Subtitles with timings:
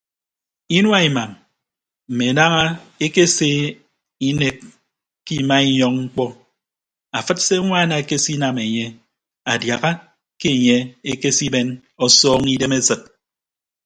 [0.77, 1.31] Inua imam
[2.09, 2.65] mme daña
[3.05, 3.49] ekese
[4.29, 4.57] inek
[5.25, 6.25] ke imainyọñ mkpọ
[7.17, 8.85] afịd se añwaan ekesinam enye
[9.51, 9.91] adiaha
[10.39, 10.77] ke enye
[11.11, 11.67] akese ben
[12.05, 13.01] ọsọñ idem esịt.